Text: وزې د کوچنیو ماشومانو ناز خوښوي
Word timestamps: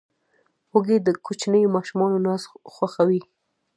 وزې 0.73 0.97
د 1.05 1.09
کوچنیو 1.25 1.73
ماشومانو 1.75 2.17
ناز 2.25 2.41
خوښوي 2.73 3.21